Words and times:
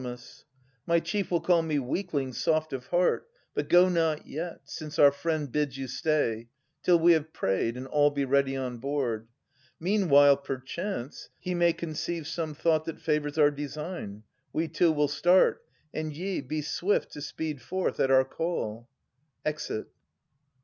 My 0.87 0.99
chief 0.99 1.29
will 1.29 1.41
call 1.41 1.61
me 1.61 1.77
weakling, 1.77 2.33
soft 2.33 2.73
of 2.73 2.87
heart; 2.87 3.27
But 3.53 3.69
go 3.69 3.87
not 3.87 4.25
yet, 4.25 4.61
since 4.63 4.97
our 4.97 5.11
friend 5.11 5.51
bids 5.51 5.77
you 5.77 5.87
stay. 5.87 6.49
Till 6.81 6.97
we 6.97 7.11
have 7.11 7.33
prayed, 7.33 7.77
and 7.77 7.85
all 7.85 8.09
be 8.09 8.25
ready 8.25 8.55
on 8.57 8.79
board. 8.79 9.27
Meanwhile, 9.79 10.37
perchance, 10.37 11.29
he 11.37 11.53
may 11.53 11.71
conceive 11.73 12.25
some 12.25 12.55
thought 12.55 12.85
That 12.85 12.99
favours 12.99 13.37
our 13.37 13.51
design. 13.51 14.23
We 14.51 14.69
two 14.69 14.91
will 14.91 15.07
start; 15.07 15.63
And 15.93 16.11
ye, 16.11 16.41
be 16.41 16.63
swift 16.63 17.11
to 17.11 17.21
speed 17.21 17.61
forth 17.61 17.99
at 17.99 18.09
our 18.09 18.25
call. 18.25 18.89
\Exit. 19.45 19.85